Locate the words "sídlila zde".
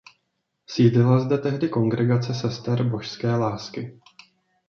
0.69-1.37